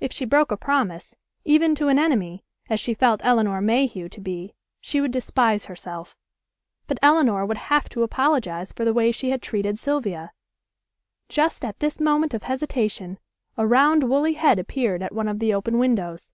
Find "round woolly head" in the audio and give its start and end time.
13.64-14.58